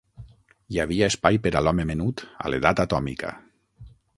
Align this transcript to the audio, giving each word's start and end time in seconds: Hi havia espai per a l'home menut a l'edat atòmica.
Hi 0.75 0.79
havia 0.83 1.09
espai 1.13 1.39
per 1.45 1.51
a 1.59 1.63
l'home 1.67 1.85
menut 1.91 2.25
a 2.47 2.53
l'edat 2.55 2.85
atòmica. 2.89 3.35